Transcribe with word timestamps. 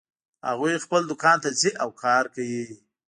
هغوی 0.49 0.83
خپل 0.85 1.01
دوکان 1.09 1.37
ته 1.43 1.49
ځي 1.61 1.71
او 1.83 1.89
کار 2.03 2.23
کوي 2.35 2.65